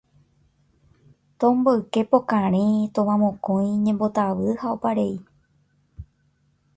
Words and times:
Tomboyke 1.39 2.01
pokarẽ, 2.11 2.65
tovamokõi, 2.93 3.67
ñembotavy 3.85 4.47
ha 4.59 4.67
oparei 4.75 5.15